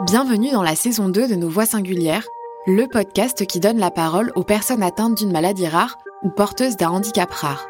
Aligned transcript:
Bienvenue 0.00 0.50
dans 0.50 0.62
la 0.62 0.74
saison 0.74 1.08
2 1.08 1.28
de 1.28 1.34
Nos 1.36 1.48
Voix 1.48 1.66
Singulières, 1.66 2.26
le 2.66 2.86
podcast 2.88 3.46
qui 3.46 3.60
donne 3.60 3.78
la 3.78 3.92
parole 3.92 4.32
aux 4.34 4.42
personnes 4.42 4.82
atteintes 4.82 5.16
d'une 5.16 5.30
maladie 5.30 5.68
rare 5.68 5.98
ou 6.24 6.30
porteuses 6.30 6.76
d'un 6.76 6.88
handicap 6.88 7.30
rare. 7.30 7.68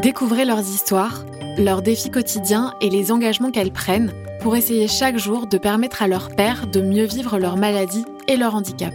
Découvrez 0.00 0.46
leurs 0.46 0.60
histoires, 0.60 1.26
leurs 1.58 1.82
défis 1.82 2.10
quotidiens 2.10 2.72
et 2.80 2.88
les 2.88 3.12
engagements 3.12 3.50
qu'elles 3.50 3.72
prennent 3.72 4.12
pour 4.40 4.56
essayer 4.56 4.88
chaque 4.88 5.18
jour 5.18 5.46
de 5.48 5.58
permettre 5.58 6.02
à 6.02 6.08
leurs 6.08 6.34
pairs 6.34 6.66
de 6.68 6.80
mieux 6.80 7.04
vivre 7.04 7.38
leur 7.38 7.56
maladie 7.56 8.04
et 8.28 8.36
leur 8.36 8.54
handicap. 8.54 8.94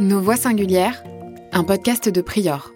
Nos 0.00 0.20
Voix 0.20 0.36
Singulières, 0.36 1.04
un 1.52 1.62
podcast 1.62 2.08
de 2.08 2.20
Prior. 2.22 2.72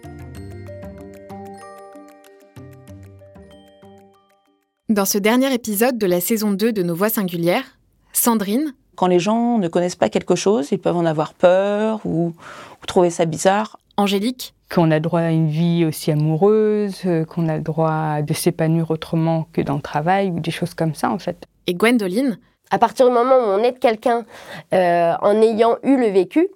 Dans 4.89 5.05
ce 5.05 5.17
dernier 5.17 5.53
épisode 5.53 5.97
de 5.97 6.07
la 6.07 6.21
saison 6.21 6.51
2 6.51 6.71
de 6.71 6.81
Nos 6.83 6.95
Voix 6.95 7.09
Singulières, 7.09 7.77
Sandrine, 8.13 8.73
Quand 8.95 9.07
les 9.07 9.19
gens 9.19 9.57
ne 9.57 9.67
connaissent 9.67 9.97
pas 9.97 10.09
quelque 10.09 10.35
chose, 10.35 10.69
ils 10.71 10.79
peuvent 10.79 10.95
en 10.95 11.05
avoir 11.05 11.33
peur 11.33 11.99
ou, 12.05 12.27
ou 12.81 12.85
trouver 12.87 13.09
ça 13.09 13.25
bizarre. 13.25 13.77
Angélique, 13.97 14.53
qu'on 14.73 14.89
a 14.91 14.99
droit 14.99 15.19
à 15.21 15.31
une 15.31 15.49
vie 15.49 15.83
aussi 15.85 16.11
amoureuse, 16.11 17.01
euh, 17.05 17.25
qu'on 17.25 17.49
a 17.49 17.57
le 17.57 17.63
droit 17.63 18.21
de 18.21 18.33
s'épanouir 18.33 18.89
autrement 18.91 19.47
que 19.53 19.61
dans 19.61 19.75
le 19.75 19.81
travail 19.81 20.31
ou 20.31 20.39
des 20.39 20.51
choses 20.51 20.73
comme 20.73 20.95
ça 20.95 21.09
en 21.11 21.19
fait. 21.19 21.45
et 21.67 21.73
Gwendoline, 21.73 22.39
À 22.71 22.79
partir 22.79 23.07
du 23.07 23.11
moment 23.13 23.35
où 23.35 23.47
on 23.59 23.63
aide 23.63 23.79
quelqu'un 23.79 24.23
euh, 24.73 25.13
en 25.21 25.41
ayant 25.41 25.77
eu 25.83 25.97
le 25.97 26.07
vécu, 26.07 26.47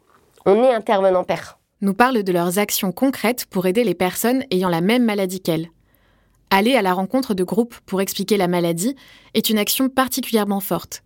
on 0.46 0.56
est 0.64 0.74
intervenant 0.74 1.24
père. 1.24 1.58
nous 1.82 1.94
parlent 1.94 2.24
de 2.24 2.32
leurs 2.32 2.60
actions 2.60 2.92
concrètes 2.92 3.46
pour 3.46 3.66
aider 3.66 3.84
les 3.84 3.96
personnes 3.96 4.44
ayant 4.52 4.70
la 4.70 4.82
même 4.82 5.04
maladie 5.04 5.42
qu'elles. 5.42 5.68
Aller 6.54 6.76
à 6.76 6.82
la 6.82 6.94
rencontre 6.94 7.34
de 7.34 7.46
groupes 7.46 7.76
pour 7.86 8.02
expliquer 8.02 8.36
la 8.36 8.50
maladie 8.50 8.98
est 9.34 9.50
une 9.50 9.58
action 9.58 9.88
particulièrement 9.88 10.60
forte. 10.60 11.02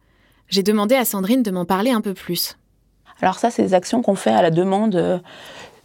J'ai 0.49 0.63
demandé 0.63 0.95
à 0.95 1.05
Sandrine 1.05 1.43
de 1.43 1.51
m'en 1.51 1.65
parler 1.65 1.91
un 1.91 2.01
peu 2.01 2.15
plus. 2.15 2.57
Alors 3.21 3.37
ça, 3.37 3.51
c'est 3.51 3.61
des 3.61 3.75
actions 3.75 4.01
qu'on 4.01 4.15
fait 4.15 4.31
à 4.31 4.41
la 4.41 4.49
demande, 4.49 4.95
euh, 4.95 5.19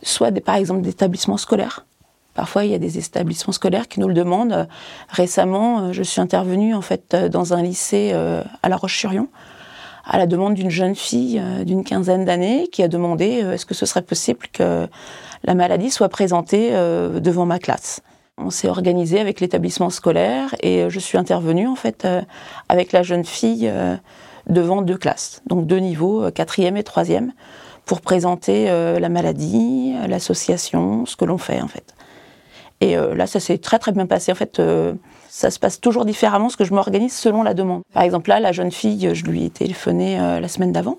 soit 0.03 0.31
des, 0.31 0.41
par 0.41 0.55
exemple 0.55 0.81
d'établissements 0.81 1.37
scolaires. 1.37 1.85
Parfois, 2.33 2.65
il 2.65 2.71
y 2.71 2.75
a 2.75 2.79
des 2.79 2.97
établissements 2.97 3.53
scolaires 3.53 3.87
qui 3.87 4.01
nous 4.01 4.09
le 4.09 4.15
demandent. 4.15 4.53
Euh, 4.53 4.65
Récemment, 5.11 5.81
euh, 5.81 5.93
je 5.93 6.03
suis 6.03 6.23
intervenue 6.23 6.75
en 6.75 6.81
fait 6.81 7.15
dans 7.15 7.53
un 7.53 7.63
lycée 7.63 8.13
à 8.13 8.69
La 8.69 8.77
Roche-sur-Yon 8.77 9.29
à 10.07 10.17
la 10.17 10.27
demande 10.27 10.55
d'une 10.55 10.71
jeune 10.71 10.97
fille 10.97 11.41
d'une 11.67 11.85
quinzaine 11.85 12.25
d'années 12.25 12.69
qui 12.73 12.83
a 12.83 12.89
demandé 12.89 13.45
est-ce 13.53 13.67
que 13.67 13.75
ce 13.75 13.85
serait 13.85 14.03
possible 14.03 14.49
que 14.51 14.89
la 15.45 15.55
maladie 15.55 15.91
soit 15.91 16.09
présentée 16.09 16.71
devant 16.71 17.45
ma 17.45 17.59
classe. 17.59 18.01
On 18.43 18.51
s'est 18.51 18.69
organisé 18.69 19.21
avec 19.21 19.41
l'établissement 19.41 19.91
scolaire 19.91 20.55
et 20.61 20.83
euh, 20.83 20.91
je 20.91 20.99
suis 20.99 21.19
intervenue 21.19 21.69
en 21.69 21.77
fait 21.77 22.05
euh, 22.05 22.23
avec 22.69 22.93
la 22.93 23.03
jeune 23.03 23.25
fille 23.25 23.69
euh, 23.69 23.97
devant 24.49 24.81
deux 24.81 24.97
classes, 24.97 25.43
donc 25.47 25.67
deux 25.67 25.79
niveaux, 25.79 26.31
quatrième 26.31 26.77
et 26.77 26.83
troisième, 26.83 27.33
pour 27.85 28.01
présenter 28.01 28.67
la 28.67 29.09
maladie, 29.09 29.95
l'association, 30.09 31.07
ce 31.07 31.15
que 31.15 31.25
l'on 31.25 31.39
fait 31.39 31.61
en 31.61 31.69
fait. 31.69 31.95
Et 32.81 32.97
là, 32.97 33.27
ça 33.27 33.39
s'est 33.39 33.59
très 33.59 33.79
très 33.79 33.93
bien 33.93 34.07
passé. 34.07 34.33
En 34.33 34.35
fait, 34.35 34.61
ça 35.29 35.51
se 35.51 35.59
passe 35.59 35.81
toujours 35.81 36.05
différemment, 36.05 36.47
parce 36.47 36.57
que 36.57 36.65
je 36.65 36.73
m'organise 36.73 37.13
selon 37.13 37.43
la 37.43 37.53
demande. 37.53 37.83
Par 37.93 38.03
exemple, 38.03 38.31
là, 38.31 38.41
la 38.41 38.53
jeune 38.53 38.73
fille, 38.73 39.11
je 39.13 39.25
lui 39.25 39.45
ai 39.45 39.51
téléphoné 39.51 40.19
la 40.19 40.49
semaine 40.49 40.73
d'avant, 40.73 40.99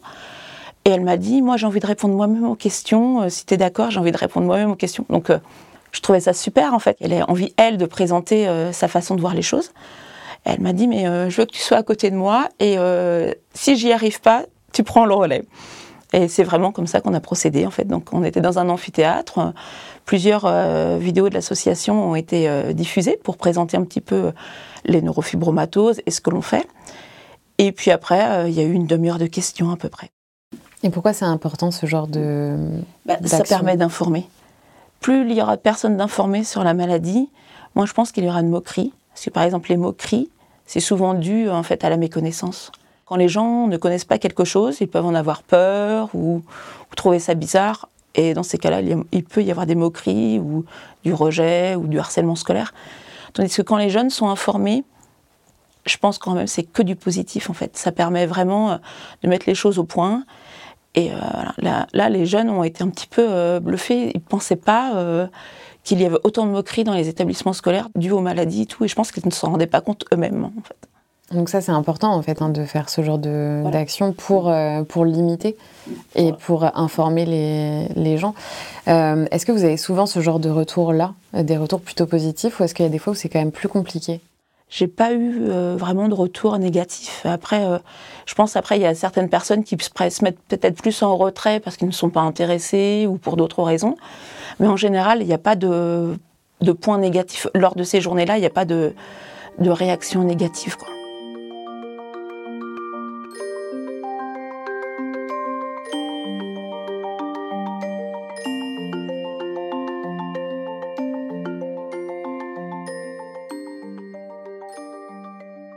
et 0.85 0.91
elle 0.91 1.01
m'a 1.01 1.17
dit, 1.17 1.41
moi, 1.41 1.57
j'ai 1.57 1.65
envie 1.65 1.79
de 1.79 1.87
répondre 1.87 2.13
moi-même 2.13 2.45
aux 2.45 2.55
questions. 2.55 3.27
Si 3.29 3.45
tu 3.45 3.55
es 3.55 3.57
d'accord, 3.57 3.89
j'ai 3.89 3.99
envie 3.99 4.11
de 4.11 4.17
répondre 4.17 4.45
moi-même 4.45 4.71
aux 4.71 4.75
questions. 4.75 5.05
Donc, 5.09 5.31
je 5.91 6.01
trouvais 6.01 6.19
ça 6.19 6.33
super, 6.33 6.73
en 6.73 6.79
fait. 6.79 6.97
Elle 7.01 7.13
a 7.13 7.29
envie, 7.29 7.53
elle, 7.57 7.77
de 7.77 7.85
présenter 7.85 8.47
euh, 8.47 8.71
sa 8.71 8.87
façon 8.87 9.15
de 9.15 9.21
voir 9.21 9.33
les 9.33 9.41
choses. 9.41 9.71
Elle 10.43 10.61
m'a 10.61 10.73
dit, 10.73 10.87
mais 10.87 11.07
euh, 11.07 11.29
je 11.29 11.37
veux 11.37 11.45
que 11.45 11.51
tu 11.51 11.61
sois 11.61 11.77
à 11.77 11.83
côté 11.83 12.09
de 12.09 12.15
moi, 12.15 12.49
et 12.59 12.77
euh, 12.77 13.31
si 13.53 13.75
j'y 13.75 13.91
arrive 13.91 14.21
pas, 14.21 14.45
tu 14.73 14.83
prends 14.83 15.05
le 15.05 15.13
relais. 15.13 15.43
Et 16.13 16.27
c'est 16.27 16.43
vraiment 16.43 16.71
comme 16.71 16.87
ça 16.87 16.99
qu'on 16.99 17.13
a 17.13 17.19
procédé, 17.19 17.65
en 17.65 17.71
fait. 17.71 17.85
Donc, 17.85 18.09
on 18.11 18.23
était 18.23 18.41
dans 18.41 18.59
un 18.59 18.67
amphithéâtre. 18.69 19.53
Plusieurs 20.05 20.45
euh, 20.45 20.97
vidéos 20.99 21.29
de 21.29 21.33
l'association 21.33 22.11
ont 22.11 22.15
été 22.15 22.49
euh, 22.49 22.73
diffusées 22.73 23.17
pour 23.23 23.37
présenter 23.37 23.77
un 23.77 23.83
petit 23.83 24.01
peu 24.01 24.31
les 24.83 25.01
neurofibromatoses 25.01 26.01
et 26.05 26.11
ce 26.11 26.19
que 26.19 26.29
l'on 26.29 26.41
fait. 26.41 26.67
Et 27.59 27.71
puis 27.71 27.91
après, 27.91 28.29
euh, 28.29 28.49
il 28.49 28.55
y 28.55 28.59
a 28.59 28.63
eu 28.63 28.73
une 28.73 28.87
demi-heure 28.87 29.19
de 29.19 29.27
questions 29.27 29.69
à 29.69 29.77
peu 29.77 29.87
près. 29.87 30.09
Et 30.83 30.89
pourquoi 30.89 31.13
c'est 31.13 31.25
important 31.25 31.69
ce 31.69 31.85
genre 31.85 32.07
de... 32.07 32.57
Bah, 33.05 33.17
ça 33.23 33.43
permet 33.43 33.77
d'informer. 33.77 34.27
Plus 35.01 35.29
il 35.29 35.33
y 35.35 35.41
aura 35.41 35.57
de 35.57 35.61
personnes 35.61 35.97
d'informer 35.97 36.43
sur 36.43 36.63
la 36.63 36.73
maladie, 36.73 37.29
moins 37.75 37.85
je 37.85 37.93
pense 37.93 38.11
qu'il 38.11 38.23
y 38.23 38.29
aura 38.29 38.41
de 38.41 38.47
moqueries. 38.47 38.93
Parce 39.09 39.25
que 39.25 39.29
par 39.29 39.43
exemple, 39.43 39.69
les 39.69 39.77
moqueries, 39.77 40.29
c'est 40.65 40.79
souvent 40.79 41.13
dû 41.13 41.49
en 41.49 41.63
fait 41.63 41.83
à 41.83 41.89
la 41.89 41.97
méconnaissance. 41.97 42.71
Quand 43.05 43.17
les 43.17 43.27
gens 43.27 43.67
ne 43.67 43.75
connaissent 43.75 44.05
pas 44.05 44.19
quelque 44.19 44.45
chose, 44.45 44.77
ils 44.79 44.87
peuvent 44.87 45.05
en 45.05 45.15
avoir 45.15 45.43
peur 45.43 46.09
ou, 46.13 46.41
ou 46.91 46.95
trouver 46.95 47.19
ça 47.19 47.33
bizarre. 47.33 47.89
Et 48.15 48.33
dans 48.33 48.43
ces 48.43 48.57
cas-là, 48.57 48.81
il, 48.81 49.03
il 49.11 49.23
peut 49.23 49.43
y 49.43 49.51
avoir 49.51 49.65
des 49.65 49.75
moqueries 49.75 50.39
ou 50.39 50.65
du 51.03 51.13
rejet 51.13 51.75
ou 51.75 51.87
du 51.87 51.99
harcèlement 51.99 52.35
scolaire. 52.35 52.73
Tandis 53.33 53.53
que 53.53 53.61
quand 53.61 53.77
les 53.77 53.89
jeunes 53.89 54.09
sont 54.09 54.29
informés, 54.29 54.83
je 55.85 55.97
pense 55.97 56.17
quand 56.17 56.33
même 56.33 56.47
c'est 56.47 56.63
que 56.63 56.83
du 56.83 56.95
positif 56.95 57.49
en 57.49 57.53
fait. 57.53 57.75
Ça 57.77 57.91
permet 57.91 58.25
vraiment 58.25 58.71
euh, 58.71 58.77
de 59.23 59.27
mettre 59.27 59.45
les 59.47 59.55
choses 59.55 59.79
au 59.79 59.83
point. 59.83 60.23
Et 60.95 61.11
euh, 61.11 61.15
voilà. 61.33 61.53
là, 61.59 61.87
là, 61.93 62.09
les 62.09 62.25
jeunes 62.25 62.49
ont 62.49 62.63
été 62.63 62.83
un 62.83 62.89
petit 62.89 63.07
peu 63.07 63.25
euh, 63.29 63.59
bluffés. 63.59 64.11
Ils 64.13 64.17
ne 64.17 64.27
pensaient 64.27 64.55
pas 64.57 64.95
euh, 64.95 65.27
qu'il 65.83 66.01
y 66.01 66.05
avait 66.05 66.17
autant 66.23 66.45
de 66.45 66.51
moqueries 66.51 66.83
dans 66.83 66.93
les 66.93 67.07
établissements 67.07 67.53
scolaires 67.53 67.87
dues 67.95 68.11
aux 68.11 68.19
maladies 68.19 68.63
et 68.63 68.65
tout. 68.65 68.83
Et 68.83 68.87
je 68.87 68.95
pense 68.95 69.11
qu'ils 69.11 69.25
ne 69.25 69.31
s'en 69.31 69.51
rendaient 69.51 69.67
pas 69.67 69.81
compte 69.81 70.05
eux-mêmes 70.13 70.43
en 70.43 70.61
fait. 70.63 70.75
Donc 71.33 71.47
ça 71.47 71.61
c'est 71.61 71.71
important 71.71 72.13
en 72.13 72.21
fait 72.21 72.41
hein, 72.41 72.49
de 72.49 72.65
faire 72.65 72.89
ce 72.89 73.01
genre 73.03 73.17
de- 73.17 73.59
Voilà. 73.61 73.79
d'action 73.79 74.11
pour, 74.11 74.49
euh, 74.49 74.83
pour 74.83 75.05
limiter 75.05 75.55
et 76.13 76.33
pour 76.33 76.65
informer 76.77 77.25
les, 77.25 77.87
les 77.95 78.17
gens. 78.17 78.35
Euh, 78.89 79.25
est-ce 79.31 79.45
que 79.45 79.53
vous 79.53 79.63
avez 79.63 79.77
souvent 79.77 80.05
ce 80.05 80.19
genre 80.19 80.39
de 80.39 80.49
retours-là, 80.49 81.13
euh, 81.35 81.43
des 81.43 81.55
retours 81.55 81.79
plutôt 81.79 82.05
positifs, 82.05 82.59
ou 82.59 82.65
est-ce 82.65 82.75
qu'il 82.75 82.83
y 82.83 82.89
a 82.89 82.91
des 82.91 82.97
fois 82.99 83.13
où 83.13 83.15
c'est 83.15 83.29
quand 83.29 83.39
même 83.39 83.53
plus 83.53 83.69
compliqué? 83.69 84.19
J'ai 84.71 84.87
pas 84.87 85.11
eu 85.11 85.41
euh, 85.41 85.75
vraiment 85.77 86.07
de 86.07 86.13
retour 86.13 86.57
négatif. 86.57 87.25
Après, 87.25 87.65
euh, 87.65 87.77
je 88.25 88.33
pense 88.35 88.55
après 88.55 88.77
il 88.77 88.81
y 88.81 88.85
a 88.85 88.95
certaines 88.95 89.27
personnes 89.27 89.65
qui 89.65 89.77
se 89.77 90.23
mettent 90.23 90.39
peut-être 90.47 90.81
plus 90.81 91.03
en 91.03 91.17
retrait 91.17 91.59
parce 91.59 91.75
qu'ils 91.75 91.89
ne 91.89 91.93
sont 91.93 92.09
pas 92.09 92.21
intéressés 92.21 93.05
ou 93.05 93.17
pour 93.17 93.35
d'autres 93.35 93.63
raisons. 93.63 93.97
Mais 94.61 94.67
en 94.67 94.77
général, 94.77 95.21
il 95.21 95.27
n'y 95.27 95.33
a 95.33 95.37
pas 95.37 95.57
de, 95.57 96.17
de 96.61 96.71
points 96.71 96.97
négatifs 96.99 97.47
lors 97.53 97.75
de 97.75 97.83
ces 97.83 97.99
journées-là. 97.99 98.37
Il 98.37 98.39
n'y 98.39 98.47
a 98.47 98.49
pas 98.49 98.63
de, 98.63 98.93
de 99.59 99.69
réaction 99.69 100.23
négative. 100.23 100.77
Quoi. 100.77 101.00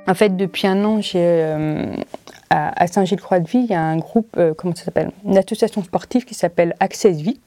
En 0.07 0.15
fait, 0.15 0.37
depuis 0.37 0.67
un 0.67 0.85
an, 0.85 1.01
euh, 1.15 1.97
à, 2.51 2.87
Saint-Gilles-Croix-de-Vie, 2.87 3.61
il 3.61 3.71
y 3.71 3.75
a 3.75 3.83
un 3.83 3.97
groupe, 3.97 4.37
euh, 4.37 4.53
comment 4.55 4.75
ça 4.75 4.85
s'appelle? 4.85 5.11
Une 5.25 5.39
association 5.39 5.83
sportive 5.83 6.25
qui 6.25 6.35
s'appelle 6.35 6.75
Access 6.81 7.17
Vie. 7.17 7.41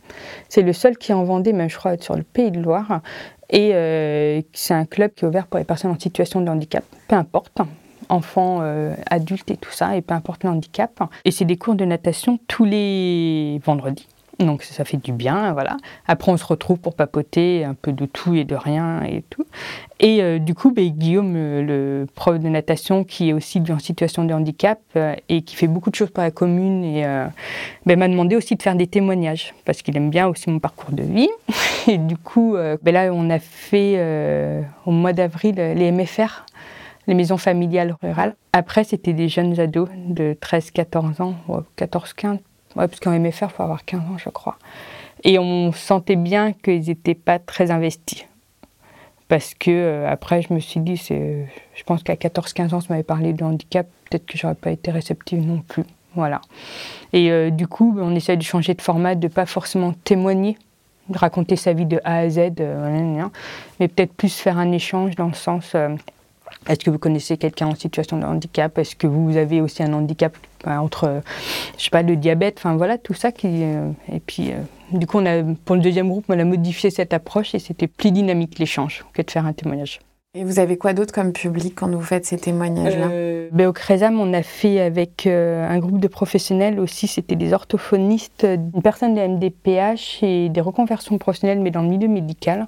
C'est 0.49 0.63
le 0.63 0.73
seul 0.73 0.97
qui 0.97 1.13
en 1.13 1.23
Vendée, 1.23 1.53
même 1.53 1.69
je 1.69 1.77
crois, 1.77 1.97
sur 1.99 2.15
le 2.15 2.23
Pays 2.23 2.51
de 2.51 2.59
Loire. 2.59 3.01
Et 3.49 3.71
euh, 3.73 4.41
c'est 4.53 4.73
un 4.73 4.85
club 4.85 5.11
qui 5.13 5.23
est 5.23 5.27
ouvert 5.27 5.45
pour 5.45 5.59
les 5.59 5.65
personnes 5.65 5.91
en 5.91 5.99
situation 5.99 6.41
de 6.41 6.49
handicap, 6.49 6.83
peu 7.07 7.15
importe, 7.15 7.59
enfants, 8.09 8.61
adultes 9.09 9.51
et 9.51 9.57
tout 9.57 9.71
ça, 9.71 9.95
et 9.95 10.01
peu 10.01 10.13
importe 10.13 10.43
le 10.43 10.49
handicap. 10.49 11.03
Et 11.25 11.31
c'est 11.31 11.45
des 11.45 11.57
cours 11.57 11.75
de 11.75 11.85
natation 11.85 12.39
tous 12.47 12.65
les 12.65 13.61
vendredis. 13.63 14.07
Donc 14.39 14.61
ça, 14.61 14.85
fait 14.85 14.97
du 14.97 15.13
bien, 15.13 15.51
voilà. 15.53 15.77
Après, 16.07 16.31
on 16.31 16.37
se 16.37 16.45
retrouve 16.45 16.77
pour 16.77 16.93
papoter 16.93 17.65
un 17.65 17.73
peu 17.73 17.91
de 17.91 18.05
tout 18.05 18.35
et 18.35 18.43
de 18.43 18.55
rien 18.55 19.01
et 19.03 19.23
tout. 19.29 19.45
Et 19.99 20.21
euh, 20.21 20.37
du 20.37 20.53
coup, 20.53 20.71
ben, 20.71 20.87
Guillaume, 20.89 21.33
euh, 21.35 21.61
le 21.63 22.05
prof 22.05 22.39
de 22.39 22.47
natation, 22.47 23.03
qui 23.03 23.29
est 23.29 23.33
aussi 23.33 23.63
en 23.69 23.79
situation 23.79 24.25
de 24.25 24.33
handicap 24.33 24.79
euh, 24.95 25.15
et 25.27 25.41
qui 25.41 25.55
fait 25.55 25.67
beaucoup 25.67 25.89
de 25.89 25.95
choses 25.95 26.11
pour 26.11 26.21
la 26.21 26.29
commune, 26.29 26.83
et 26.83 27.03
ben, 27.85 27.97
m'a 27.97 28.07
demandé 28.07 28.35
aussi 28.35 28.55
de 28.55 28.61
faire 28.61 28.75
des 28.75 28.87
témoignages 28.87 29.55
parce 29.65 29.81
qu'il 29.81 29.97
aime 29.97 30.11
bien 30.11 30.27
aussi 30.27 30.49
mon 30.49 30.59
parcours 30.59 30.91
de 30.91 31.03
vie. 31.03 31.29
Et 31.87 31.97
du 31.97 32.17
coup, 32.17 32.57
ben 32.83 32.93
là, 32.93 33.11
on 33.13 33.29
a 33.29 33.39
fait 33.39 33.97
au 34.85 34.91
mois 34.91 35.13
d'avril 35.13 35.55
les 35.55 35.91
MFR, 35.91 36.45
les 37.07 37.13
maisons 37.13 37.37
familiales 37.37 37.95
rurales. 38.01 38.35
Après, 38.51 38.83
c'était 38.83 39.13
des 39.13 39.29
jeunes 39.29 39.57
ados 39.57 39.87
de 39.95 40.35
13-14 40.41 41.21
ans, 41.21 41.35
14-15. 41.77 42.39
Ouais, 42.77 42.87
parce 42.87 42.99
qu'en 42.99 43.17
MFR, 43.17 43.45
il 43.45 43.49
faut 43.49 43.63
avoir 43.63 43.83
15 43.83 44.01
ans, 44.01 44.17
je 44.17 44.29
crois. 44.29 44.57
Et 45.23 45.39
on 45.39 45.71
sentait 45.71 46.15
bien 46.15 46.53
qu'ils 46.53 46.87
n'étaient 46.87 47.15
pas 47.15 47.39
très 47.39 47.71
investis. 47.71 48.25
Parce 49.27 49.55
que 49.55 49.71
euh, 49.71 50.09
après, 50.09 50.43
je 50.43 50.53
me 50.53 50.59
suis 50.59 50.79
dit, 50.79 50.95
c'est, 50.95 51.47
je 51.73 51.83
pense 51.83 52.03
qu'à 52.03 52.13
14-15 52.13 52.75
ans, 52.75 52.79
on 52.87 52.93
m'avait 52.93 53.03
parlé 53.03 53.33
de 53.33 53.43
handicap, 53.43 53.87
peut-être 54.09 54.25
que 54.27 54.37
j'aurais 54.37 54.55
pas 54.55 54.69
été 54.71 54.91
réceptive 54.91 55.45
non 55.45 55.63
plus. 55.67 55.83
Voilà. 56.13 56.39
Et 57.13 57.31
euh, 57.31 57.49
du 57.49 57.67
coup, 57.67 57.97
on 57.99 58.15
essaie 58.15 58.37
de 58.37 58.43
changer 58.43 58.75
de 58.75 58.81
format, 58.81 59.15
de 59.15 59.27
pas 59.27 59.47
forcément 59.47 59.93
témoigner, 60.03 60.57
de 61.09 61.17
raconter 61.17 61.55
sa 61.55 61.73
vie 61.73 61.85
de 61.85 61.99
A 62.03 62.19
à 62.19 62.29
Z, 62.29 62.51
euh, 62.59 63.23
mais 63.79 63.87
peut-être 63.87 64.13
plus 64.13 64.33
faire 64.33 64.59
un 64.59 64.71
échange 64.71 65.15
dans 65.15 65.27
le 65.27 65.33
sens, 65.33 65.75
Est-ce 66.67 66.79
que 66.79 66.89
vous 66.89 66.99
connaissez 66.99 67.37
quelqu'un 67.37 67.67
en 67.67 67.75
situation 67.75 68.17
de 68.17 68.25
handicap? 68.25 68.77
Est-ce 68.77 68.95
que 68.95 69.07
vous 69.07 69.37
avez 69.37 69.61
aussi 69.61 69.83
un 69.83 69.93
handicap 69.93 70.35
ben, 70.65 70.79
entre, 70.79 71.21
je 71.77 71.83
sais 71.83 71.89
pas, 71.89 72.01
le 72.01 72.15
diabète? 72.15 72.55
Enfin 72.57 72.75
voilà, 72.75 72.97
tout 72.97 73.13
ça. 73.13 73.31
Qui, 73.31 73.63
euh, 73.63 73.89
et 74.11 74.19
puis, 74.19 74.51
euh, 74.51 74.57
du 74.91 75.07
coup, 75.07 75.19
on 75.19 75.25
a, 75.25 75.43
pour 75.65 75.75
le 75.75 75.81
deuxième 75.81 76.09
groupe, 76.09 76.25
on 76.29 76.39
a 76.39 76.43
modifié 76.43 76.89
cette 76.89 77.13
approche 77.13 77.55
et 77.55 77.59
c'était 77.59 77.87
plus 77.87 78.11
dynamique 78.11 78.59
l'échange 78.59 79.05
que 79.13 79.21
de 79.21 79.31
faire 79.31 79.45
un 79.45 79.53
témoignage. 79.53 79.99
Et 80.35 80.43
vous 80.43 80.59
avez 80.59 80.77
quoi 80.77 80.93
d'autre 80.93 81.13
comme 81.13 81.31
public 81.31 81.73
quand 81.75 81.89
vous 81.89 82.01
faites 82.01 82.25
ces 82.25 82.37
témoignages-là? 82.37 83.07
Euh, 83.11 83.49
ben, 83.51 83.67
Au 83.67 83.73
CRESAM, 83.73 84.19
on 84.19 84.33
a 84.33 84.43
fait 84.43 84.81
avec 84.81 85.25
un 85.25 85.79
groupe 85.79 85.99
de 85.99 86.07
professionnels 86.07 86.79
aussi, 86.79 87.07
c'était 87.07 87.35
des 87.35 87.53
orthophonistes, 87.53 88.45
une 88.45 88.81
personne 88.83 89.15
de 89.15 89.21
MDPH 89.21 90.21
et 90.21 90.49
des 90.49 90.61
reconversions 90.61 91.17
professionnelles, 91.17 91.59
mais 91.59 91.71
dans 91.71 91.81
le 91.81 91.87
milieu 91.87 92.07
médical 92.07 92.67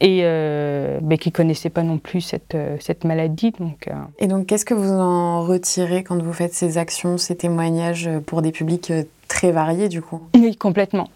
et 0.00 0.20
euh, 0.22 0.98
qui 1.20 1.28
ne 1.28 1.32
connaissaient 1.32 1.70
pas 1.70 1.82
non 1.82 1.98
plus 1.98 2.22
cette, 2.22 2.54
euh, 2.54 2.76
cette 2.80 3.04
maladie. 3.04 3.52
Donc, 3.58 3.88
euh. 3.88 3.94
Et 4.18 4.26
donc, 4.26 4.46
qu'est-ce 4.46 4.64
que 4.64 4.74
vous 4.74 4.90
en 4.90 5.42
retirez 5.42 6.02
quand 6.02 6.20
vous 6.20 6.32
faites 6.32 6.54
ces 6.54 6.78
actions, 6.78 7.18
ces 7.18 7.36
témoignages 7.36 8.08
pour 8.26 8.42
des 8.42 8.50
publics 8.50 8.92
très 9.28 9.52
variés, 9.52 9.88
du 9.88 10.00
coup? 10.00 10.22
Oui, 10.34 10.56
complètement. 10.56 11.08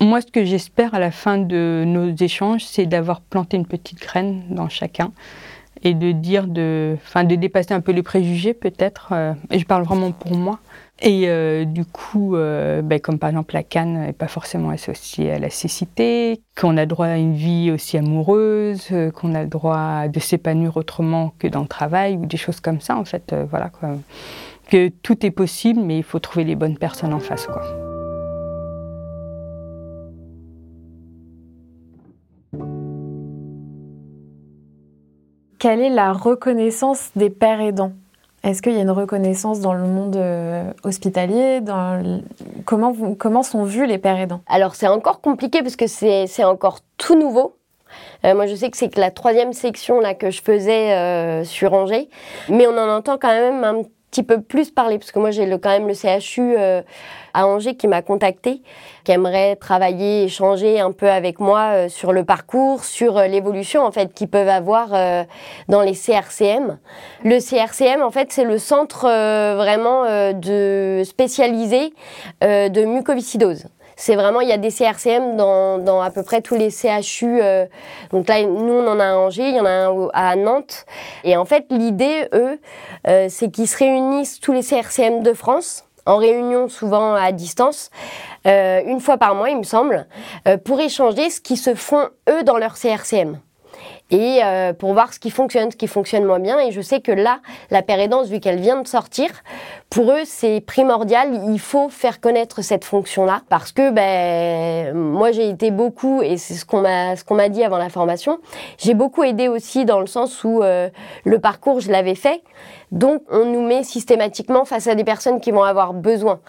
Moi, 0.00 0.20
ce 0.20 0.26
que 0.26 0.44
j'espère 0.44 0.94
à 0.94 0.98
la 0.98 1.12
fin 1.12 1.38
de 1.38 1.84
nos 1.86 2.12
échanges, 2.16 2.64
c'est 2.64 2.86
d'avoir 2.86 3.20
planté 3.20 3.56
une 3.56 3.66
petite 3.66 4.00
graine 4.00 4.42
dans 4.50 4.68
chacun 4.68 5.12
et 5.84 5.94
de 5.94 6.10
dire 6.10 6.48
de, 6.48 6.96
enfin, 7.04 7.22
de 7.22 7.36
dépasser 7.36 7.72
un 7.74 7.80
peu 7.80 7.92
les 7.92 8.02
préjugés, 8.02 8.54
peut-être. 8.54 9.12
et 9.50 9.58
je 9.60 9.64
parle 9.64 9.84
vraiment 9.84 10.10
pour 10.10 10.36
moi 10.36 10.58
et 11.00 11.28
euh, 11.28 11.64
du 11.64 11.84
coup, 11.84 12.36
euh, 12.36 12.80
ben, 12.80 13.00
comme 13.00 13.18
par 13.18 13.30
exemple 13.30 13.54
la 13.54 13.64
canne 13.64 14.06
n'est 14.06 14.12
pas 14.12 14.28
forcément 14.28 14.70
associée 14.70 15.32
à 15.32 15.38
la 15.40 15.50
cécité, 15.50 16.40
qu'on 16.56 16.76
a 16.76 16.86
droit 16.86 17.06
à 17.06 17.16
une 17.16 17.34
vie 17.34 17.72
aussi 17.72 17.98
amoureuse, 17.98 18.86
euh, 18.92 19.10
qu'on 19.10 19.34
a 19.34 19.42
le 19.42 19.48
droit 19.48 20.06
de 20.06 20.20
s'épanouir 20.20 20.76
autrement 20.76 21.34
que 21.40 21.48
dans 21.48 21.62
le 21.62 21.66
travail 21.66 22.16
ou 22.16 22.26
des 22.26 22.36
choses 22.36 22.60
comme 22.60 22.80
ça 22.80 22.96
en 22.96 23.04
fait, 23.04 23.34
voilà 23.50 23.68
quoi. 23.68 23.96
Que 24.70 24.88
tout 25.02 25.26
est 25.26 25.32
possible, 25.32 25.80
mais 25.80 25.98
il 25.98 26.04
faut 26.04 26.20
trouver 26.20 26.44
les 26.44 26.54
bonnes 26.54 26.78
personnes 26.78 27.12
en 27.12 27.20
face 27.20 27.46
quoi. 27.48 27.62
Quelle 35.58 35.80
est 35.80 35.90
la 35.90 36.12
reconnaissance 36.12 37.10
des 37.16 37.30
pères 37.30 37.60
aidants? 37.60 37.92
Est-ce 38.44 38.60
qu'il 38.60 38.72
y 38.72 38.78
a 38.78 38.82
une 38.82 38.90
reconnaissance 38.90 39.60
dans 39.60 39.74
le 39.74 39.84
monde 39.84 40.16
euh, 40.16 40.72
hospitalier 40.82 41.60
dans 41.60 42.22
comment, 42.64 42.92
comment 43.16 43.42
sont 43.42 43.64
vus 43.64 43.86
les 43.86 43.98
pères 43.98 44.18
aidants? 44.18 44.40
Alors 44.48 44.74
c'est 44.74 44.88
encore 44.88 45.20
compliqué 45.20 45.62
parce 45.62 45.76
que 45.76 45.86
c'est 45.86 46.44
encore 46.44 46.80
tout 46.96 47.18
nouveau. 47.18 47.56
Euh, 48.24 48.34
moi, 48.34 48.46
je 48.46 48.54
sais 48.54 48.70
que 48.70 48.76
c'est 48.76 48.88
que 48.88 49.00
la 49.00 49.10
troisième 49.10 49.52
section 49.52 50.00
là 50.00 50.14
que 50.14 50.30
je 50.30 50.42
faisais 50.42 50.92
euh, 50.92 51.44
sur 51.44 51.72
Angers, 51.74 52.08
mais 52.48 52.66
on 52.66 52.76
en 52.76 52.88
entend 52.88 53.18
quand 53.18 53.28
même 53.28 53.62
un 53.64 53.82
petit 54.12 54.22
peu 54.22 54.42
plus 54.42 54.70
parler, 54.70 54.98
parce 54.98 55.10
que 55.10 55.18
moi 55.18 55.30
j'ai 55.30 55.48
quand 55.58 55.70
même 55.70 55.88
le 55.88 55.94
CHU 55.94 56.54
euh, 56.58 56.82
à 57.32 57.46
Angers 57.46 57.76
qui 57.76 57.88
m'a 57.88 58.02
contacté, 58.02 58.60
qui 59.04 59.12
aimerait 59.12 59.56
travailler, 59.56 60.24
échanger 60.24 60.80
un 60.80 60.92
peu 60.92 61.08
avec 61.08 61.40
moi 61.40 61.60
euh, 61.72 61.88
sur 61.88 62.12
le 62.12 62.22
parcours, 62.22 62.84
sur 62.84 63.16
euh, 63.16 63.26
l'évolution 63.26 63.82
en 63.82 63.90
fait 63.90 64.12
qu'ils 64.12 64.28
peuvent 64.28 64.50
avoir 64.50 64.90
dans 65.68 65.80
les 65.80 65.94
CRCM. 65.94 66.78
Le 67.24 67.38
CRCM 67.38 68.02
en 68.02 68.10
fait 68.10 68.32
c'est 68.32 68.44
le 68.44 68.58
centre 68.58 69.06
vraiment 69.56 70.04
de 70.34 71.02
spécialisé 71.04 71.94
de 72.42 72.84
mucoviscidose. 72.84 73.66
C'est 74.04 74.16
vraiment, 74.16 74.40
il 74.40 74.48
y 74.48 74.52
a 74.52 74.56
des 74.56 74.72
CRCM 74.72 75.36
dans, 75.36 76.00
à 76.00 76.10
peu 76.10 76.24
près 76.24 76.42
tous 76.42 76.56
les 76.56 76.70
CHU. 76.70 77.40
Euh, 77.40 77.66
donc 78.10 78.26
là, 78.26 78.42
nous, 78.42 78.72
on 78.72 78.88
en 78.88 78.98
a 78.98 79.10
à 79.10 79.14
Angers, 79.14 79.48
il 79.48 79.54
y 79.54 79.60
en 79.60 79.64
a 79.64 79.70
un 79.70 80.08
à 80.12 80.34
Nantes. 80.34 80.86
Et 81.22 81.36
en 81.36 81.44
fait, 81.44 81.66
l'idée, 81.70 82.26
eux, 82.34 82.58
euh, 83.06 83.28
c'est 83.30 83.48
qu'ils 83.52 83.68
se 83.68 83.76
réunissent 83.76 84.40
tous 84.40 84.50
les 84.50 84.64
CRCM 84.64 85.22
de 85.22 85.32
France 85.34 85.84
en 86.04 86.16
réunion 86.16 86.68
souvent 86.68 87.14
à 87.14 87.30
distance, 87.30 87.92
euh, 88.48 88.80
une 88.86 88.98
fois 88.98 89.18
par 89.18 89.36
mois, 89.36 89.50
il 89.50 89.58
me 89.58 89.62
semble, 89.62 90.08
pour 90.64 90.80
échanger 90.80 91.30
ce 91.30 91.40
qui 91.40 91.56
se 91.56 91.76
font 91.76 92.08
eux 92.28 92.42
dans 92.42 92.58
leur 92.58 92.74
CRCM 92.74 93.38
et 94.12 94.44
euh, 94.44 94.74
pour 94.74 94.92
voir 94.92 95.12
ce 95.12 95.18
qui 95.18 95.30
fonctionne, 95.30 95.70
ce 95.70 95.76
qui 95.76 95.88
fonctionne 95.88 96.24
moins 96.24 96.38
bien. 96.38 96.60
Et 96.60 96.70
je 96.70 96.82
sais 96.82 97.00
que 97.00 97.10
là, 97.10 97.40
la 97.70 97.82
pérédance, 97.82 98.28
vu 98.28 98.40
qu'elle 98.40 98.60
vient 98.60 98.80
de 98.80 98.86
sortir, 98.86 99.30
pour 99.88 100.12
eux, 100.12 100.22
c'est 100.24 100.60
primordial. 100.60 101.40
Il 101.48 101.58
faut 101.58 101.88
faire 101.88 102.20
connaître 102.20 102.62
cette 102.62 102.84
fonction-là 102.84 103.40
parce 103.48 103.72
que 103.72 103.90
ben, 103.90 104.94
moi, 104.94 105.32
j'ai 105.32 105.48
été 105.48 105.70
beaucoup, 105.70 106.20
et 106.22 106.36
c'est 106.36 106.54
ce 106.54 106.64
qu'on 106.66 106.82
m'a 107.34 107.48
dit 107.48 107.64
avant 107.64 107.78
la 107.78 107.88
formation, 107.88 108.38
j'ai 108.76 108.92
beaucoup 108.92 109.24
aidé 109.24 109.48
aussi 109.48 109.86
dans 109.86 110.00
le 110.00 110.06
sens 110.06 110.44
où 110.44 110.62
euh, 110.62 110.90
le 111.24 111.38
parcours, 111.38 111.80
je 111.80 111.90
l'avais 111.90 112.14
fait. 112.14 112.42
Donc, 112.90 113.22
on 113.30 113.46
nous 113.46 113.66
met 113.66 113.82
systématiquement 113.82 114.66
face 114.66 114.86
à 114.86 114.94
des 114.94 115.04
personnes 115.04 115.40
qui 115.40 115.50
vont 115.50 115.62
avoir 115.62 115.94
besoin. 115.94 116.40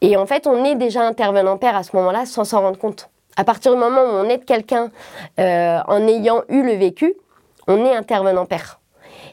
Et 0.00 0.16
en 0.16 0.26
fait, 0.26 0.46
on 0.46 0.64
est 0.64 0.76
déjà 0.76 1.02
intervenant 1.02 1.56
père 1.56 1.76
à 1.76 1.82
ce 1.82 1.96
moment-là 1.96 2.26
sans 2.26 2.44
s'en 2.44 2.60
rendre 2.60 2.78
compte. 2.78 3.10
À 3.38 3.44
partir 3.44 3.72
du 3.72 3.78
moment 3.78 4.02
où 4.02 4.08
on 4.16 4.24
aide 4.24 4.44
quelqu'un 4.44 4.90
euh, 5.38 5.78
en 5.86 6.08
ayant 6.08 6.42
eu 6.48 6.64
le 6.64 6.72
vécu, 6.72 7.14
on 7.68 7.84
est 7.84 7.94
intervenant 7.94 8.46
père. 8.46 8.80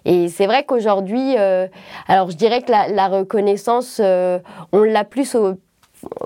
Et 0.05 0.29
c'est 0.29 0.45
vrai 0.45 0.63
qu'aujourd'hui, 0.63 1.35
euh, 1.39 1.67
alors 2.07 2.29
je 2.29 2.37
dirais 2.37 2.61
que 2.61 2.71
la, 2.71 3.07
reconnaissance, 3.07 3.99
euh, 3.99 4.37
on 4.71 4.83
l'a 4.83 5.05
plus 5.05 5.33
au, 5.33 5.55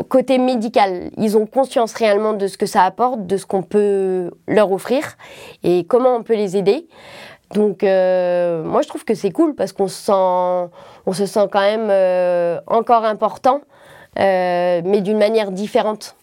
côté 0.10 0.40
médical. 0.40 1.10
Ils 1.16 1.38
ont 1.38 1.46
conscience 1.46 1.94
réellement 1.94 2.34
de 2.34 2.48
ce 2.48 2.58
que 2.58 2.66
ça 2.66 2.84
apporte, 2.84 3.26
de 3.26 3.38
ce 3.38 3.46
qu'on 3.46 3.64
peut 3.64 4.30
leur 4.46 4.74
offrir 4.74 5.16
et 5.64 5.86
comment 5.86 6.18
on 6.18 6.24
peut 6.24 6.36
les 6.36 6.58
aider. 6.58 6.86
Donc 7.54 7.84
moi 7.84 8.82
je 8.82 8.88
trouve 8.90 9.06
que 9.06 9.16
c'est 9.16 9.32
cool 9.32 9.56
parce 9.56 9.72
qu'on 9.72 9.88
se 9.88 10.04
sent, 10.04 10.72
on 11.06 11.14
se 11.14 11.26
sent 11.26 11.48
quand 11.50 11.62
même 11.62 12.62
encore 12.68 13.06
important, 13.06 13.62
mais 14.18 15.02
d'une 15.02 15.18
manière 15.18 15.52
différente. 15.52 16.18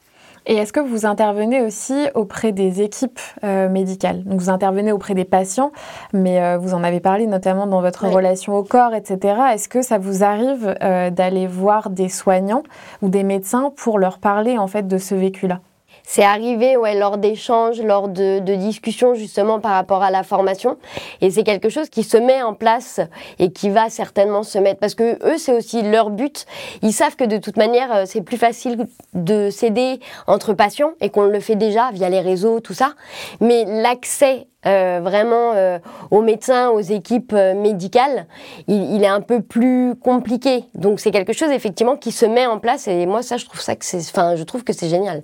Et 0.46 0.54
est-ce 0.54 0.72
que 0.72 0.80
vous 0.80 1.06
intervenez 1.06 1.60
aussi 1.62 2.06
auprès 2.14 2.52
des 2.52 2.80
équipes 2.80 3.18
euh, 3.42 3.68
médicales? 3.68 4.22
Donc 4.24 4.40
vous 4.40 4.50
intervenez 4.50 4.92
auprès 4.92 5.14
des 5.14 5.24
patients, 5.24 5.72
mais 6.12 6.40
euh, 6.40 6.56
vous 6.56 6.72
en 6.72 6.84
avez 6.84 7.00
parlé 7.00 7.26
notamment 7.26 7.66
dans 7.66 7.80
votre 7.80 8.06
relation 8.06 8.54
au 8.54 8.62
corps, 8.62 8.94
etc. 8.94 9.34
Est-ce 9.54 9.68
que 9.68 9.82
ça 9.82 9.98
vous 9.98 10.22
arrive 10.22 10.76
euh, 10.82 11.10
d'aller 11.10 11.48
voir 11.48 11.90
des 11.90 12.08
soignants 12.08 12.62
ou 13.02 13.08
des 13.08 13.24
médecins 13.24 13.72
pour 13.76 13.98
leur 13.98 14.18
parler 14.18 14.56
en 14.56 14.68
fait 14.68 14.86
de 14.86 14.98
ce 14.98 15.16
vécu-là? 15.16 15.60
C'est 16.08 16.22
arrivé 16.22 16.76
ouais, 16.76 16.98
lors 16.98 17.18
d'échanges, 17.18 17.82
lors 17.82 18.08
de, 18.08 18.38
de, 18.38 18.54
discussions 18.54 19.14
justement 19.14 19.58
par 19.58 19.72
rapport 19.72 20.02
à 20.02 20.10
la 20.12 20.22
formation. 20.22 20.78
Et 21.20 21.30
c'est 21.30 21.42
quelque 21.42 21.68
chose 21.68 21.90
qui 21.90 22.04
se 22.04 22.16
met 22.16 22.42
en 22.42 22.54
place 22.54 23.00
et 23.40 23.50
qui 23.50 23.70
va 23.70 23.90
certainement 23.90 24.44
se 24.44 24.58
mettre. 24.58 24.78
Parce 24.78 24.94
que 24.94 25.18
eux, 25.26 25.36
c'est 25.36 25.52
aussi 25.52 25.82
leur 25.82 26.10
but. 26.10 26.46
Ils 26.82 26.92
savent 26.92 27.16
que 27.16 27.24
de 27.24 27.38
toute 27.38 27.56
manière, 27.56 27.92
euh, 27.92 28.04
c'est 28.06 28.22
plus 28.22 28.36
facile 28.36 28.86
de 29.14 29.50
s'aider 29.50 29.98
entre 30.28 30.54
patients 30.54 30.92
et 31.00 31.10
qu'on 31.10 31.24
le 31.24 31.40
fait 31.40 31.56
déjà 31.56 31.90
via 31.92 32.08
les 32.08 32.20
réseaux, 32.20 32.60
tout 32.60 32.74
ça. 32.74 32.92
Mais 33.40 33.64
l'accès 33.64 34.46
euh, 34.66 35.00
vraiment 35.00 35.52
euh, 35.54 35.78
aux 36.10 36.22
médecins, 36.22 36.70
aux 36.70 36.80
équipes 36.80 37.32
euh, 37.34 37.54
médicales, 37.54 38.26
il, 38.66 38.94
il, 38.94 39.04
est 39.04 39.08
un 39.08 39.20
peu 39.20 39.40
plus 39.40 39.94
compliqué. 39.94 40.64
Donc 40.74 40.98
c'est 40.98 41.12
quelque 41.12 41.32
chose 41.32 41.50
effectivement 41.50 41.96
qui 41.96 42.10
se 42.10 42.26
met 42.26 42.46
en 42.46 42.58
place 42.58 42.88
et 42.88 43.06
moi 43.06 43.22
ça 43.22 43.36
je 43.36 43.44
trouve 43.44 43.60
ça 43.60 43.76
que 43.76 43.84
c'est, 43.84 43.98
enfin 43.98 44.34
je 44.34 44.42
trouve 44.42 44.64
que 44.64 44.72
c'est 44.72 44.88
génial. 44.88 45.20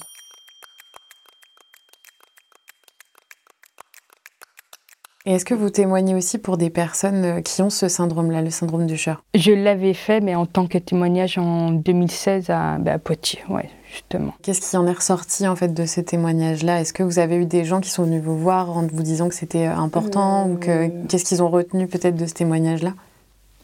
Et 5.24 5.34
est-ce 5.34 5.44
que 5.44 5.54
vous 5.54 5.70
témoignez 5.70 6.16
aussi 6.16 6.38
pour 6.38 6.56
des 6.56 6.68
personnes 6.68 7.24
euh, 7.24 7.40
qui 7.42 7.62
ont 7.62 7.70
ce 7.70 7.86
syndrome-là, 7.86 8.42
le 8.42 8.50
syndrome 8.50 8.86
du 8.86 8.96
cœur 8.96 9.22
Je 9.34 9.52
l'avais 9.52 9.94
fait, 9.94 10.20
mais 10.20 10.34
en 10.34 10.46
tant 10.46 10.66
que 10.66 10.78
témoignage 10.78 11.38
en 11.38 11.70
2016 11.70 12.50
à, 12.50 12.78
bah, 12.78 12.98
Poitiers, 12.98 13.38
ouais, 13.48 13.70
justement. 13.88 14.34
Qu'est-ce 14.42 14.68
qui 14.68 14.76
en 14.76 14.84
est 14.88 14.92
ressorti 14.92 15.46
en 15.46 15.54
fait 15.54 15.72
de 15.72 15.86
ces 15.86 16.02
témoignages-là? 16.02 16.80
Est-ce 16.80 16.92
que 16.92 17.04
vous 17.04 17.20
avez 17.20 17.36
eu 17.36 17.46
des 17.46 17.64
gens 17.64 17.80
qui 17.80 17.90
sont 17.90 18.02
venus 18.02 18.20
vous 18.20 18.36
voir 18.36 18.76
en 18.76 18.84
vous 18.84 19.02
disant 19.04 19.28
que 19.28 19.36
c'était 19.36 19.68
euh, 19.68 19.76
important 19.76 20.50
ou 20.50 20.56
que 20.56 20.70
euh. 20.70 20.88
qu'est-ce 21.08 21.24
qu'ils 21.24 21.42
ont 21.42 21.50
retenu 21.50 21.86
peut-être 21.86 22.16
de 22.16 22.26
ce 22.26 22.34
témoignage-là? 22.34 22.94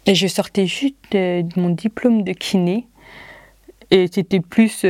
Et 0.06 0.14
je 0.14 0.28
sortais 0.28 0.66
juste 0.66 0.94
de, 1.10 1.42
mon 1.60 1.70
diplôme 1.70 2.22
de 2.22 2.32
kiné 2.32 2.86
et 3.90 4.08
c'était 4.12 4.40
plus 4.40 4.84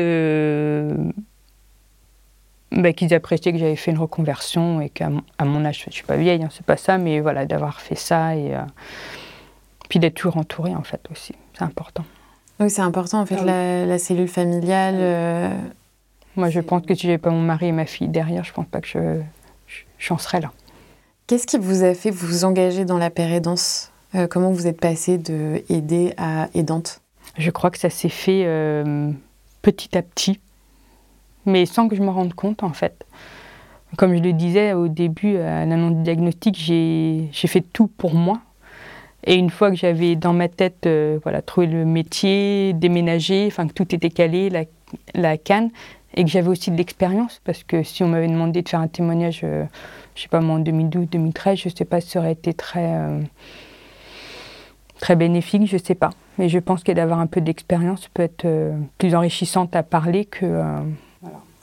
bah, 2.70 2.92
qu'ils 2.92 3.14
appréciaient 3.14 3.52
que 3.52 3.58
j'avais 3.58 3.76
fait 3.76 3.90
une 3.90 3.98
reconversion 3.98 4.80
et 4.80 4.90
qu'à 4.90 5.08
mon 5.08 5.64
âge, 5.64 5.80
je 5.84 5.88
ne 5.88 5.92
suis 5.92 6.04
pas 6.04 6.16
vieille, 6.16 6.42
hein, 6.42 6.50
c'est 6.52 6.66
pas 6.66 6.76
ça, 6.76 6.98
mais 6.98 7.20
voilà, 7.20 7.46
d'avoir 7.46 7.80
fait 7.80 7.94
ça 7.94 8.37
et 8.37 8.54
euh, 8.54 8.60
puis 9.88 9.98
d'être 9.98 10.14
toujours 10.14 10.37
entourée 10.37 10.75
en 10.75 10.82
fait 10.82 11.00
aussi, 11.10 11.34
c'est 11.56 11.64
important. 11.64 12.04
Oui, 12.60 12.68
c'est 12.68 12.82
important 12.82 13.20
en 13.20 13.26
fait, 13.26 13.38
ah 13.40 13.87
la, 13.87 13.98
cellule 13.98 14.28
familiale. 14.28 14.96
Euh, 14.98 15.50
Moi, 16.37 16.50
je 16.50 16.60
pense 16.60 16.84
que 16.84 16.94
si 16.94 17.06
j'avais 17.06 17.18
pas 17.18 17.30
mon 17.30 17.40
mari 17.40 17.68
et 17.68 17.72
ma 17.72 17.87
fille 17.87 18.08
derrière, 18.08 18.44
je 18.44 18.52
pense 18.52 18.66
pas 18.66 18.80
que 18.80 18.88
je, 18.88 19.22
j'en 19.98 20.18
serais 20.18 20.40
là. 20.40 20.52
Qu'est-ce 21.26 21.46
qui 21.46 21.58
vous 21.58 21.84
a 21.84 21.94
fait 21.94 22.10
vous 22.10 22.44
engager 22.44 22.84
dans 22.84 22.98
la 22.98 23.10
pérédance? 23.10 23.92
Euh, 24.14 24.26
Comment 24.26 24.50
vous 24.50 24.66
êtes 24.66 24.80
passée 24.80 25.16
de 25.16 25.62
aidée 25.70 26.14
à 26.16 26.48
aidante? 26.54 27.00
Je 27.37 27.50
crois 27.50 27.70
que 27.70 27.78
ça 27.78 27.90
s'est 27.90 28.08
fait 28.08 28.44
petit 29.62 29.96
à 29.96 30.02
petit 30.02 30.40
mais 31.49 31.67
sans 31.67 31.88
que 31.88 31.97
je 31.97 32.02
me 32.02 32.11
rende 32.11 32.35
compte 32.35 32.62
en 32.62 32.73
fait. 32.73 33.05
Comme 33.97 34.14
je 34.14 34.23
le 34.23 34.33
disais 34.33 34.75
au 34.75 34.88
début, 34.88 35.38
à 35.38 35.64
l'annonce 35.64 35.97
du 35.97 36.02
diagnostic, 36.02 36.57
j'ai 36.57 37.28
fait 37.33 37.64
tout 37.73 37.87
pour 37.87 38.14
moi. 38.14 38.40
Et 39.25 39.35
une 39.35 39.50
fois 39.50 39.71
que 39.71 39.76
j'avais 39.76 40.14
dans 40.14 40.33
ma 40.33 40.49
tête 40.49 40.87
euh, 40.87 41.19
voilà, 41.23 41.43
trouvé 41.43 41.67
le 41.67 41.85
métier, 41.85 42.73
déménagé, 42.75 43.47
enfin 43.49 43.67
que 43.67 43.73
tout 43.73 43.93
était 43.95 44.11
calé, 44.11 44.49
la, 44.49 44.64
la 45.14 45.37
canne, 45.37 45.71
et 46.14 46.25
que 46.25 46.31
j'avais 46.31 46.49
aussi 46.49 46.71
de 46.71 46.76
l'expérience, 46.76 47.40
parce 47.45 47.64
que 47.64 47.83
si 47.83 48.02
on 48.05 48.09
m'avait 48.09 48.28
demandé 48.28 48.62
de 48.62 48.69
faire 48.69 48.81
un 48.81 48.88
témoignage, 48.88 49.40
euh, 49.43 49.64
je 50.14 50.23
sais 50.23 50.28
pas 50.28 50.40
moi, 50.40 50.57
en 50.57 50.61
2012-2013, 50.61 51.57
je 51.57 51.69
sais 51.69 51.85
pas 51.85 52.00
ça 52.00 52.21
aurait 52.21 52.33
été 52.33 52.55
très, 52.55 52.95
euh, 52.95 53.21
très 55.00 55.17
bénéfique, 55.17 55.67
je 55.67 55.78
sais 55.78 55.97
pas. 55.97 56.11
Mais 56.38 56.49
je 56.49 56.59
pense 56.59 56.85
que 56.85 56.93
d'avoir 56.93 57.19
un 57.19 57.26
peu 57.26 57.40
d'expérience 57.40 58.09
peut 58.09 58.23
être 58.23 58.47
plus 58.99 59.14
enrichissante 59.14 59.75
à 59.75 59.83
parler 59.83 60.25
que... 60.25 60.62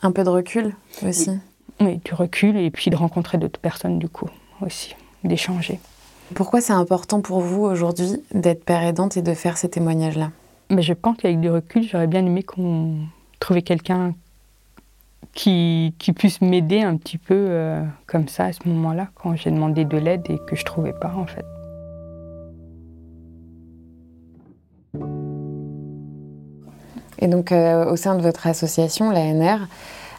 Un 0.05 0.11
peu 0.11 0.23
de 0.23 0.29
recul 0.29 0.75
aussi. 1.03 1.31
Oui, 1.81 1.99
du 2.05 2.13
recul 2.13 2.57
et 2.57 2.69
puis 2.69 2.91
de 2.91 2.95
rencontrer 2.95 3.39
d'autres 3.39 3.59
personnes 3.59 3.97
du 3.97 4.07
coup 4.07 4.29
aussi, 4.61 4.95
d'échanger. 5.23 5.79
Pourquoi 6.35 6.61
c'est 6.61 6.73
important 6.73 7.21
pour 7.21 7.39
vous 7.39 7.63
aujourd'hui 7.63 8.21
d'être 8.31 8.63
père 8.63 8.83
aidante 8.83 9.17
et 9.17 9.23
de 9.23 9.33
faire 9.33 9.57
ces 9.57 9.67
témoignages-là? 9.67 10.29
Mais 10.69 10.83
Je 10.83 10.93
pense 10.93 11.17
qu'avec 11.17 11.39
du 11.39 11.49
recul, 11.49 11.87
j'aurais 11.89 12.05
bien 12.05 12.23
aimé 12.23 12.43
qu'on 12.43 12.97
trouve 13.39 13.59
quelqu'un 13.63 14.13
qui, 15.33 15.95
qui, 15.97 16.13
puisse 16.13 16.39
m'aider 16.39 16.81
un 16.81 16.97
petit 16.97 17.17
peu 17.17 17.33
euh, 17.35 17.83
comme 18.05 18.27
ça 18.27 18.45
à 18.45 18.53
ce 18.53 18.59
moment-là, 18.67 19.09
quand 19.15 19.35
j'ai 19.35 19.49
demandé 19.49 19.85
de 19.85 19.97
l'aide 19.97 20.21
et 20.29 20.37
que 20.47 20.55
je 20.55 20.61
ne 20.61 20.65
trouvais 20.65 20.93
pas 20.93 21.15
en 21.17 21.25
fait. 21.25 21.45
Et 27.19 27.27
donc, 27.27 27.51
euh, 27.51 27.91
au 27.91 27.95
sein 27.95 28.15
de 28.15 28.21
votre 28.21 28.47
association, 28.47 29.09
l'ANR, 29.11 29.67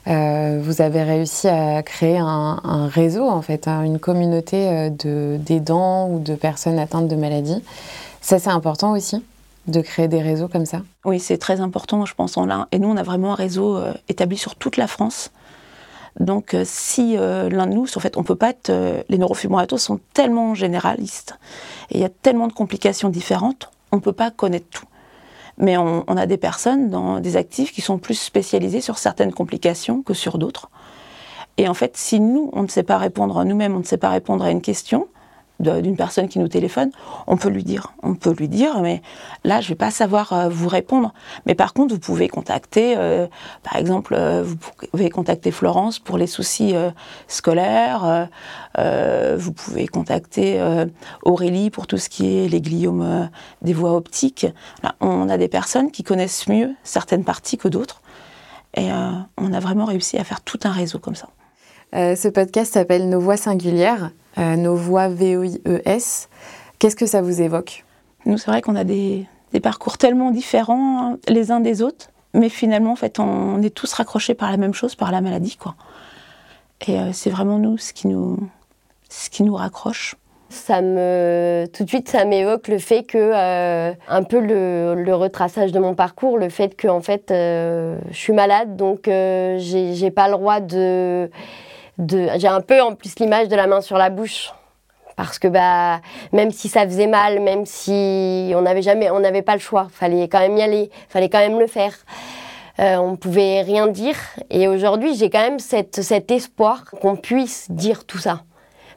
euh, 0.08 0.60
vous 0.62 0.82
avez 0.82 1.02
réussi 1.02 1.48
à 1.48 1.82
créer 1.82 2.18
un, 2.18 2.88
réseau, 2.88 3.28
en 3.28 3.42
fait, 3.42 3.66
hein, 3.66 3.82
une 3.82 3.98
communauté 3.98 4.68
euh, 4.68 5.38
d'aidants 5.38 6.08
ou 6.08 6.20
de 6.20 6.34
personnes 6.34 6.78
atteintes 6.78 7.08
de 7.08 7.16
maladies. 7.16 7.62
Ça, 8.20 8.38
c'est 8.38 8.50
important 8.50 8.92
aussi 8.92 9.22
de 9.66 9.80
créer 9.80 10.06
des 10.06 10.22
réseaux 10.22 10.46
comme 10.46 10.64
ça? 10.64 10.82
Oui, 11.04 11.18
c'est 11.18 11.38
très 11.38 11.60
important, 11.60 12.06
je 12.06 12.14
pense. 12.14 12.36
En 12.36 12.46
là. 12.46 12.68
Et 12.70 12.78
nous, 12.78 12.88
on 12.88 12.96
a 12.96 13.02
vraiment 13.02 13.32
un 13.32 13.34
réseau 13.34 13.76
euh, 13.76 13.94
établi 14.08 14.36
sur 14.36 14.54
toute 14.54 14.76
la 14.76 14.86
France. 14.86 15.32
Donc, 16.20 16.56
si 16.64 17.14
l'un 17.14 17.66
de 17.66 17.74
nous, 17.74 17.84
en 17.94 18.00
fait, 18.00 18.16
on 18.16 18.22
peut 18.22 18.36
pas 18.36 18.48
être. 18.48 18.72
les 19.10 19.18
neurofibromatoses 19.18 19.82
sont 19.82 20.00
tellement 20.14 20.54
généralistes 20.54 21.34
et 21.90 21.98
il 21.98 22.00
y 22.00 22.04
a 22.04 22.08
tellement 22.08 22.46
de 22.46 22.54
complications 22.54 23.10
différentes, 23.10 23.70
on 23.92 23.96
ne 23.96 24.00
peut 24.00 24.14
pas 24.14 24.30
connaître 24.30 24.64
tout. 24.70 24.86
Mais 25.58 25.76
on, 25.78 26.02
a 26.08 26.26
des 26.26 26.36
personnes, 26.36 26.90
dans 26.90 27.18
des 27.18 27.36
actifs, 27.36 27.72
qui 27.72 27.80
sont 27.80 27.98
plus 27.98 28.14
spécialisés 28.14 28.82
sur 28.82 28.98
certaines 28.98 29.32
complications 29.32 30.02
que 30.02 30.12
sur 30.12 30.36
d'autres. 30.36 30.68
Et 31.56 31.68
en 31.68 31.74
fait, 31.74 31.96
si 31.96 32.20
nous, 32.20 32.50
on 32.52 32.62
ne 32.62 32.68
sait 32.68 32.82
pas 32.82 32.98
répondre, 32.98 33.42
nous-mêmes, 33.42 33.74
on 33.74 33.78
ne 33.78 33.84
sait 33.84 33.96
pas 33.96 34.10
répondre 34.10 34.44
à 34.44 34.50
une 34.50 34.60
question, 34.60 35.08
d'une 35.60 35.96
personne 35.96 36.28
qui 36.28 36.38
nous 36.38 36.48
téléphone, 36.48 36.90
on 37.26 37.36
peut 37.36 37.48
lui 37.48 37.64
dire, 37.64 37.92
on 38.02 38.14
peut 38.14 38.32
lui 38.32 38.48
dire, 38.48 38.80
mais 38.82 39.02
là, 39.44 39.60
je 39.60 39.68
vais 39.68 39.74
pas 39.74 39.90
savoir 39.90 40.32
euh, 40.32 40.48
vous 40.48 40.68
répondre. 40.68 41.14
Mais 41.46 41.54
par 41.54 41.72
contre, 41.72 41.94
vous 41.94 42.00
pouvez 42.00 42.28
contacter, 42.28 42.94
euh, 42.96 43.26
par 43.62 43.76
exemple, 43.76 44.14
euh, 44.14 44.42
vous 44.44 44.56
pouvez 44.56 45.10
contacter 45.10 45.50
Florence 45.50 45.98
pour 45.98 46.18
les 46.18 46.26
soucis 46.26 46.74
scolaires. 47.28 48.28
vous 48.76 49.52
pouvez 49.52 49.86
contacter 49.86 50.60
Aurélie 51.22 51.70
pour 51.70 51.86
tout 51.86 51.98
ce 51.98 52.08
qui 52.08 52.38
est 52.38 52.48
les 52.48 52.60
gliomes 52.60 53.30
des 53.62 53.72
voies 53.72 53.94
optiques. 53.94 54.46
on 55.00 55.28
a 55.28 55.38
des 55.38 55.48
personnes 55.48 55.90
qui 55.90 56.02
connaissent 56.02 56.48
mieux 56.48 56.74
certaines 56.82 57.24
parties 57.24 57.56
que 57.56 57.68
d'autres, 57.68 58.02
et 58.74 58.90
on 59.36 59.52
a 59.52 59.60
vraiment 59.60 59.84
réussi 59.84 60.18
à 60.18 60.24
faire 60.24 60.40
tout 60.40 60.60
un 60.64 60.72
réseau 60.72 60.98
comme 60.98 61.14
ça. 61.14 61.28
ce 61.92 62.28
podcast 62.28 62.74
s'appelle 62.74 63.08
Nos 63.08 63.20
voix 63.20 63.36
singulières. 63.36 64.10
Euh, 64.38 64.56
nos 64.56 64.74
voix 64.74 65.08
VOIES. 65.08 66.28
Qu'est-ce 66.78 66.96
que 66.96 67.06
ça 67.06 67.22
vous 67.22 67.40
évoque? 67.40 67.84
Nous, 68.26 68.36
c'est 68.36 68.50
vrai 68.50 68.60
qu'on 68.60 68.76
a 68.76 68.84
des, 68.84 69.26
parcours 69.62 69.96
tellement 69.96 70.30
différents 70.30 71.12
hein, 71.12 71.18
les 71.28 71.50
uns 71.50 71.60
des 71.60 71.80
autres, 71.80 72.10
mais 72.34 72.50
finalement, 72.50 72.92
en 72.92 72.96
fait, 72.96 73.18
on, 73.18 73.62
est 73.62 73.74
tous 73.74 73.90
raccrochés 73.94 74.34
par 74.34 74.50
la 74.50 74.58
même 74.58 74.74
chose, 74.74 74.94
par 74.94 75.10
la 75.10 75.22
maladie, 75.22 75.56
quoi. 75.56 75.74
Et 76.86 76.98
euh, 76.98 77.10
c'est 77.14 77.30
vraiment 77.30 77.58
nous 77.58 77.78
ce 77.78 77.94
qui 77.94 78.08
nous, 78.08 78.38
ce 79.08 79.30
qui 79.30 79.42
nous 79.42 79.54
raccroche. 79.54 80.16
Ça 80.50 80.82
me, 80.82 81.64
tout 81.72 81.84
de 81.84 81.88
suite, 81.88 82.10
ça 82.10 82.26
m'évoque 82.26 82.68
le 82.68 82.78
fait 82.78 83.04
que, 83.04 83.16
euh, 83.16 83.94
un 84.06 84.22
peu 84.22 84.38
le, 84.38 85.14
retraçage 85.14 85.72
de 85.72 85.78
mon 85.78 85.94
parcours, 85.94 86.36
le 86.36 86.50
fait 86.50 86.76
que, 86.76 86.88
en 86.88 87.00
fait, 87.00 87.24
je 87.30 87.96
suis 88.12 88.34
malade, 88.34 88.76
donc 88.76 89.04
j'ai 89.06 90.10
pas 90.10 90.26
le 90.28 90.32
droit 90.34 90.60
de 90.60 91.30
j'ai 91.98 92.48
un 92.48 92.60
peu 92.60 92.80
en 92.82 92.94
plus 92.94 93.18
l'image 93.18 93.48
de 93.48 93.56
la 93.56 93.66
main 93.66 93.80
sur 93.80 93.96
la 93.96 94.10
bouche 94.10 94.52
parce 95.16 95.38
que 95.38 95.48
bah 95.48 96.00
même 96.32 96.50
si 96.50 96.68
ça 96.68 96.84
faisait 96.84 97.06
mal, 97.06 97.40
même 97.40 97.64
si 97.64 98.52
on 98.54 98.62
n'avait 98.62 98.82
jamais, 98.82 99.10
on 99.10 99.20
n'avait 99.20 99.42
pas 99.42 99.54
le 99.54 99.60
choix, 99.60 99.88
fallait 99.90 100.28
quand 100.28 100.40
même 100.40 100.56
y 100.56 100.62
aller, 100.62 100.90
fallait 101.08 101.30
quand 101.30 101.38
même 101.38 101.58
le 101.58 101.66
faire. 101.66 101.94
Euh, 102.78 102.96
on 102.96 103.16
pouvait 103.16 103.62
rien 103.62 103.86
dire 103.86 104.16
et 104.50 104.68
aujourd'hui 104.68 105.16
j'ai 105.16 105.30
quand 105.30 105.40
même 105.40 105.58
cette, 105.58 106.02
cet 106.02 106.30
espoir 106.30 106.84
qu'on 107.00 107.16
puisse 107.16 107.70
dire 107.70 108.04
tout 108.04 108.18
ça. 108.18 108.42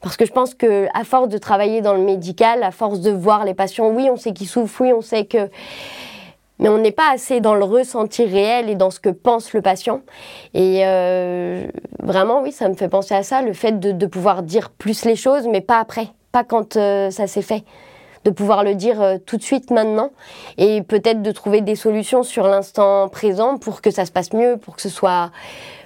Parce 0.02 0.18
que 0.18 0.26
je 0.26 0.32
pense 0.32 0.54
que 0.54 0.88
à 0.94 1.06
force 1.06 1.30
de 1.30 1.38
travailler 1.38 1.82
dans 1.82 1.94
le 1.94 2.02
médical, 2.02 2.64
à 2.64 2.72
force 2.72 3.00
de 3.00 3.12
voir 3.12 3.46
les 3.46 3.54
patients, 3.54 3.90
oui 3.90 4.10
on 4.12 4.18
sait 4.18 4.34
qu'ils 4.34 4.48
souffrent, 4.50 4.82
oui 4.82 4.92
on 4.92 5.02
sait 5.02 5.26
que 5.26 5.50
mais 6.60 6.68
on 6.68 6.78
n'est 6.78 6.92
pas 6.92 7.12
assez 7.12 7.40
dans 7.40 7.56
le 7.56 7.64
ressenti 7.64 8.26
réel 8.26 8.70
et 8.70 8.76
dans 8.76 8.92
ce 8.92 9.00
que 9.00 9.10
pense 9.10 9.54
le 9.54 9.62
patient. 9.62 10.02
Et 10.54 10.82
euh, 10.84 11.66
vraiment, 12.04 12.42
oui, 12.42 12.52
ça 12.52 12.68
me 12.68 12.76
fait 12.76 12.90
penser 12.90 13.16
à 13.16 13.24
ça, 13.24 13.42
le 13.42 13.54
fait 13.54 13.80
de, 13.80 14.06
pouvoir 14.06 14.44
dire 14.44 14.70
plus 14.70 15.06
les 15.06 15.16
choses, 15.16 15.48
mais 15.48 15.62
pas 15.62 15.80
après, 15.80 16.10
pas 16.32 16.44
quand 16.44 16.76
euh, 16.76 17.10
ça 17.12 17.28
s'est 17.28 17.42
fait. 17.42 17.64
De 18.26 18.32
pouvoir 18.32 18.66
le 18.66 18.76
dire 18.76 19.02
euh, 19.02 19.18
tout 19.26 19.38
de 19.38 19.42
suite 19.42 19.72
maintenant 19.72 20.12
et 20.58 20.82
peut-être 20.82 21.22
de 21.22 21.32
trouver 21.32 21.62
des 21.62 21.76
solutions 21.76 22.22
sur 22.24 22.48
l'instant 22.48 23.08
présent 23.08 23.58
pour 23.58 23.82
que 23.82 23.92
ça 23.92 24.06
se 24.06 24.12
passe 24.12 24.34
mieux, 24.34 24.58
pour 24.58 24.76
que 24.76 24.82
ce 24.82 24.90
soit 24.90 25.32